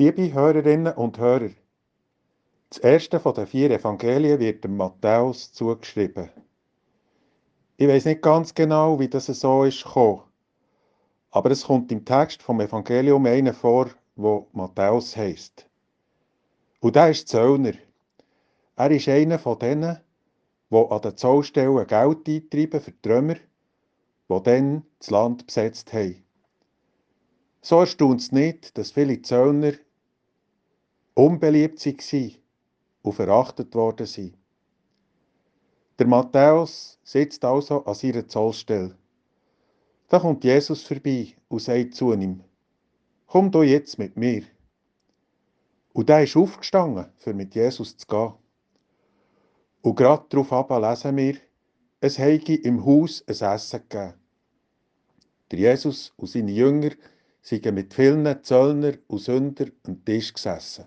Liebe 0.00 0.32
Hörerinnen 0.32 0.94
und 0.94 1.18
Hörer, 1.18 1.50
das 2.70 2.78
erste 2.78 3.18
von 3.18 3.34
den 3.34 3.48
vier 3.48 3.68
Evangelien 3.72 4.38
wird 4.38 4.62
dem 4.62 4.76
Matthäus 4.76 5.52
zugeschrieben. 5.52 6.30
Ich 7.78 7.88
weiß 7.88 8.04
nicht 8.04 8.22
ganz 8.22 8.54
genau, 8.54 9.00
wie 9.00 9.08
das 9.08 9.26
so 9.26 9.64
ist 9.64 9.82
gekommen, 9.82 10.22
aber 11.32 11.50
es 11.50 11.64
kommt 11.64 11.90
im 11.90 12.04
Text 12.04 12.44
vom 12.44 12.60
Evangelium 12.60 13.26
einer 13.26 13.52
vor, 13.52 13.90
wo 14.14 14.46
Matthäus 14.52 15.16
heißt. 15.16 15.68
Und 16.78 16.94
der 16.94 17.10
ist 17.10 17.26
Zöllner. 17.26 17.74
Er 18.76 18.90
ist 18.92 19.08
einer 19.08 19.40
von 19.40 19.58
denen, 19.58 19.98
die 20.70 20.76
an 20.76 21.02
den 21.02 21.16
Zollstellen 21.16 21.88
Geld 21.88 22.28
eintreiben 22.28 22.80
für 22.80 22.92
Römer, 23.04 23.34
die 24.28 24.42
dann 24.44 24.84
das 25.00 25.10
Land 25.10 25.46
besetzt 25.46 25.92
haben. 25.92 26.22
So 27.62 27.80
erstaunt 27.80 28.20
es 28.20 28.30
nicht, 28.30 28.78
dass 28.78 28.92
viele 28.92 29.20
Zöllner 29.22 29.72
unbeliebt 31.18 31.84
waren 31.84 32.36
und 33.02 33.12
verachtet 33.12 33.74
worden 33.74 34.06
sind. 34.06 34.36
Der 35.98 36.06
Matthäus 36.06 37.00
sitzt 37.02 37.44
also 37.44 37.84
an 37.84 37.94
seiner 37.94 38.28
Zollstelle. 38.28 38.96
Da 40.08 40.20
kommt 40.20 40.44
Jesus 40.44 40.84
vorbei 40.84 41.34
und 41.48 41.60
sagt 41.60 41.96
zu 41.96 42.12
ihm, 42.12 42.44
komm 43.26 43.50
du 43.50 43.64
jetzt 43.64 43.98
mit 43.98 44.16
mir. 44.16 44.44
Und 45.92 46.08
der 46.08 46.22
ist 46.22 46.36
aufgestanden, 46.36 47.06
für 47.16 47.34
mit 47.34 47.52
Jesus 47.56 47.96
zu 47.96 48.06
gehen. 48.06 48.34
Und 49.82 49.96
gerade 49.96 50.24
darauf 50.28 50.70
lesen 50.70 51.16
wir, 51.16 51.36
es 52.00 52.20
habe 52.20 52.54
im 52.54 52.86
Haus 52.86 53.24
ein 53.26 53.34
Essen 53.34 53.82
gegeben. 53.88 54.14
Der 55.50 55.58
Jesus 55.58 56.12
und 56.16 56.28
seine 56.28 56.52
Jünger 56.52 56.92
sind 57.42 57.64
mit 57.72 57.92
vielen 57.92 58.44
Zöllner 58.44 58.92
und 59.08 59.18
Sünder 59.18 59.66
am 59.84 60.04
Tisch 60.04 60.32
gesessen. 60.32 60.86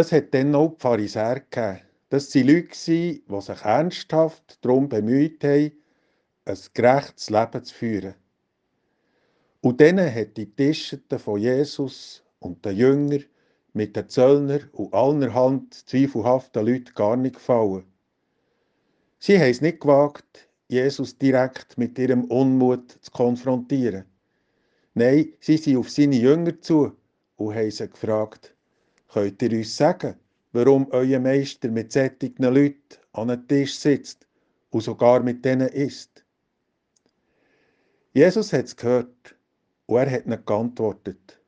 Es 0.00 0.12
hat 0.12 0.32
dann 0.32 0.52
noch 0.52 0.76
die 0.76 0.80
Pharisäer 0.80 1.40
gegeben. 1.40 1.80
Das 2.08 2.32
waren 2.32 2.46
Leute, 2.46 2.68
die 2.70 3.40
sich 3.40 3.60
ernsthaft 3.62 4.64
darum 4.64 4.88
bemüht 4.88 5.42
haben, 5.42 5.72
ein 6.44 6.58
gerechtes 6.72 7.30
Leben 7.30 7.64
zu 7.64 7.74
führen. 7.74 8.14
Und 9.60 9.80
denen 9.80 10.14
hat 10.14 10.36
die 10.36 10.54
Tischete 10.54 11.18
von 11.18 11.40
Jesus 11.40 12.22
und 12.38 12.64
den 12.64 12.76
Jüngern 12.76 13.24
mit 13.72 13.96
den 13.96 14.08
Zöllner 14.08 14.60
und 14.70 14.94
allerhand 14.94 15.74
zweifelhaften 15.74 16.64
Leuten 16.64 16.94
gar 16.94 17.16
nicht 17.16 17.34
gefallen. 17.34 17.82
Sie 19.18 19.36
haben 19.36 19.50
es 19.50 19.60
nicht 19.60 19.80
gewagt, 19.80 20.48
Jesus 20.68 21.18
direkt 21.18 21.76
mit 21.76 21.98
ihrem 21.98 22.26
Unmut 22.26 22.92
zu 23.00 23.10
konfrontieren. 23.10 24.04
Nein, 24.94 25.32
sie 25.40 25.56
sind 25.56 25.76
auf 25.76 25.90
seine 25.90 26.14
Jünger 26.14 26.60
zu 26.60 26.92
und 27.34 27.56
haben 27.56 27.70
sie 27.72 27.88
gefragt, 27.88 28.54
Könnt 29.08 29.40
ihr 29.42 29.52
uns 29.52 29.74
sagen, 29.74 30.16
warum 30.52 30.86
euer 30.90 31.18
Meister 31.18 31.70
mit 31.70 31.92
solchen 31.92 32.36
Leuten 32.38 32.98
an 33.12 33.30
einem 33.30 33.48
Tisch 33.48 33.78
sitzt 33.78 34.26
und 34.70 34.82
sogar 34.82 35.22
mit 35.22 35.44
denen 35.44 35.68
isst? 35.68 36.24
Jesus 38.12 38.52
hat 38.52 38.66
es 38.66 38.76
gehört 38.76 39.34
und 39.86 39.96
er 39.96 40.10
hat 40.10 40.26
nicht 40.26 40.46
geantwortet. 40.46 41.40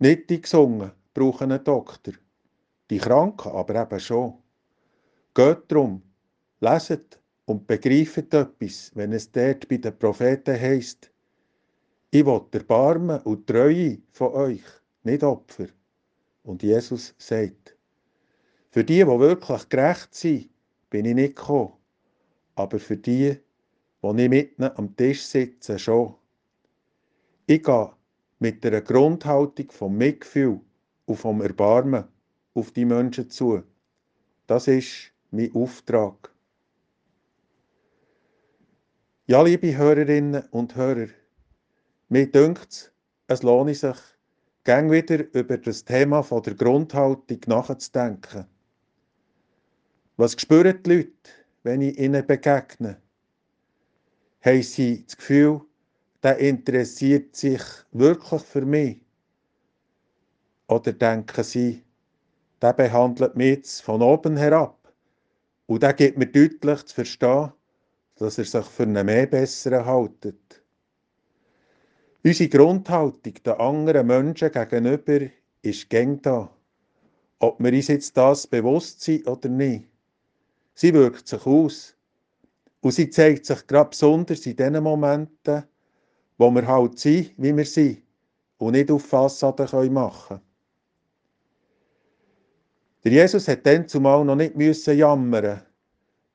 Nicht 0.00 0.28
die 0.28 0.40
Gesungen 0.40 0.90
brauchen 1.14 1.52
einen 1.52 1.62
Doktor, 1.62 2.14
die 2.90 2.98
Kranken 2.98 3.52
aber 3.52 3.80
eben 3.80 4.00
schon. 4.00 4.34
Geht 5.34 5.70
darum, 5.70 6.02
leset 6.60 7.20
und 7.44 7.66
begreift 7.68 8.34
etwas, 8.34 8.90
wenn 8.94 9.12
es 9.12 9.30
dort 9.30 9.68
bei 9.68 9.76
den 9.76 9.96
Propheten 9.96 10.60
heisst, 10.60 11.12
ich 12.10 12.26
will 12.26 12.42
Erbarmen 12.50 13.20
und 13.20 13.46
Treue 13.46 13.98
von 14.10 14.32
euch, 14.32 14.64
nicht 15.04 15.22
Opfer. 15.22 15.68
Und 16.42 16.62
Jesus 16.62 17.14
sagt, 17.18 17.76
für 18.70 18.84
die, 18.84 18.98
die 18.98 19.06
wirklich 19.06 19.68
gerecht 19.68 20.14
sind, 20.14 20.50
bin 20.90 21.04
ich 21.04 21.14
nicht 21.14 21.36
gekommen. 21.36 21.72
Aber 22.54 22.78
für 22.78 22.96
die, 22.96 23.38
die 24.02 24.12
nicht 24.12 24.30
mitten 24.30 24.64
am 24.64 24.96
Tisch 24.96 25.22
sitzen, 25.22 25.78
schon. 25.78 26.14
Ich 27.46 27.62
gehe 27.62 27.92
mit 28.38 28.64
einer 28.64 28.80
Grundhaltung 28.80 29.70
vom 29.70 29.96
Mitgefühl 29.96 30.60
und 31.06 31.16
vom 31.16 31.40
Erbarmen 31.40 32.04
auf 32.54 32.70
die 32.72 32.84
Menschen 32.84 33.30
zu. 33.30 33.62
Das 34.46 34.68
ist 34.68 35.12
mein 35.30 35.54
Auftrag. 35.54 36.32
Ja, 39.26 39.42
liebe 39.42 39.76
Hörerinnen 39.76 40.44
und 40.50 40.74
Hörer, 40.74 41.08
mir 42.08 42.30
dünkt 42.30 42.92
es 43.28 43.42
lohnt 43.42 43.74
sich, 43.74 43.96
gang 44.64 44.90
wieder 44.90 45.24
über 45.34 45.58
das 45.58 45.84
Thema 45.84 46.22
von 46.22 46.42
der 46.42 46.54
Grundhaltung 46.54 47.40
nachzudenken. 47.46 48.46
Was 50.16 50.32
spüren 50.40 50.82
die 50.82 50.90
Leute, 50.90 51.12
wenn 51.62 51.80
ich 51.80 51.98
ihnen 51.98 52.26
begegne? 52.26 53.00
Haben 54.40 54.62
sie 54.62 55.04
das 55.04 55.16
Gefühl, 55.16 55.62
der 56.22 56.38
interessiert 56.38 57.34
sich 57.34 57.62
wirklich 57.90 58.42
für 58.42 58.64
mich? 58.64 59.00
Oder 60.68 60.92
denken 60.92 61.42
sie, 61.42 61.84
der 62.60 62.72
behandelt 62.72 63.36
mich 63.36 63.56
jetzt 63.56 63.82
von 63.82 64.00
oben 64.00 64.36
herab 64.36 64.92
und 65.66 65.82
der 65.82 65.92
gibt 65.92 66.18
mir 66.18 66.26
deutlich 66.26 66.84
zu 66.86 66.94
verstehen, 66.94 67.52
dass 68.16 68.38
er 68.38 68.44
sich 68.44 68.64
für 68.64 68.84
einen 68.84 69.04
mehr 69.04 69.26
Besseren 69.26 69.84
haltet? 69.84 70.61
Unsere 72.24 72.48
Grundhaltung 72.48 73.34
den 73.44 73.52
anderen 73.54 74.06
Menschen 74.06 74.52
gegenüber 74.52 75.26
ist 75.62 75.90
gäng 75.90 76.22
da. 76.22 76.48
Ob 77.40 77.58
wir 77.58 77.72
uns 77.72 77.88
jetzt 77.88 78.16
das 78.16 78.46
bewusst 78.46 79.00
sind 79.00 79.26
oder 79.26 79.48
nicht. 79.48 79.88
Sie 80.74 80.94
wirkt 80.94 81.26
sich 81.26 81.44
aus. 81.44 81.96
Und 82.80 82.92
sie 82.92 83.10
zeigt 83.10 83.46
sich 83.46 83.66
gerade 83.66 83.90
besonders 83.90 84.46
in 84.46 84.54
den 84.54 84.80
Momenten, 84.80 85.64
wo 86.38 86.50
wir 86.52 86.66
halt 86.66 87.00
sind, 87.00 87.32
wie 87.38 87.56
wir 87.56 87.64
sind 87.64 88.02
und 88.58 88.72
nicht 88.72 88.92
auf 88.92 89.04
Fassaden 89.04 89.92
machen 89.92 90.28
können. 90.28 90.40
Der 93.02 93.12
Jesus 93.12 93.48
hat 93.48 93.66
dann 93.66 93.88
zumal 93.88 94.24
noch 94.24 94.36
nicht 94.36 94.54
müssen 94.54 94.96
jammern 94.96 95.62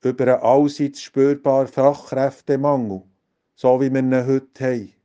über 0.04 0.34
einen 0.36 0.44
allseits 0.44 1.02
spürbaren 1.02 1.70
Fachkräftemangel, 1.70 3.04
so 3.56 3.80
wie 3.80 3.90
wir 3.90 4.02
ihn 4.02 4.28
heute 4.28 4.66
haben. 4.66 4.97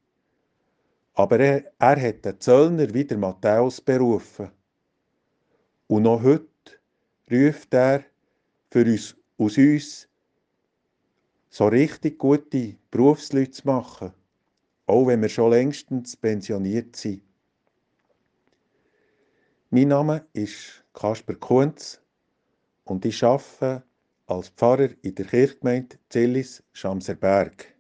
Aber 1.15 1.39
er, 1.41 1.73
er 1.79 2.01
hat 2.01 2.25
den 2.25 2.41
Zöllner 2.41 2.93
wie 2.95 3.05
der 3.05 3.19
Matthäus 3.19 3.81
berufen. 3.81 4.51
Und 5.87 6.05
noch 6.05 6.23
heute 6.23 6.47
ruft 7.31 7.75
er 7.75 8.05
für 8.71 8.85
uns, 8.85 9.15
aus 9.37 9.59
uns 9.59 10.09
so 11.51 11.67
richtig 11.69 12.19
gute 12.19 12.77
Berufsleute 12.91 13.51
zu 13.51 13.67
machen, 13.67 14.13
auch 14.87 15.07
wenn 15.07 15.21
wir 15.21 15.29
schon 15.29 15.51
längstens 15.51 16.17
pensioniert 16.17 16.97
sind. 16.97 17.23
Mein 19.69 19.89
Name 19.89 20.27
ist 20.33 20.83
Kasper 20.95 21.35
Kunz 21.35 22.01
und 22.85 23.05
ich 23.05 23.23
arbeite 23.23 23.83
als 24.27 24.49
Pfarrer 24.49 24.89
in 25.03 25.15
der 25.15 25.27
Kirchgemeinde 25.27 25.97
Zillis 26.09 26.63
Schamserberg. 26.73 27.72